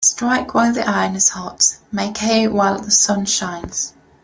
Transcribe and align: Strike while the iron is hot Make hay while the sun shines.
Strike 0.03 0.55
while 0.55 0.73
the 0.73 0.89
iron 0.89 1.15
is 1.15 1.29
hot 1.29 1.75
Make 1.91 2.17
hay 2.17 2.47
while 2.47 2.79
the 2.79 2.89
sun 2.89 3.25
shines. 3.25 3.93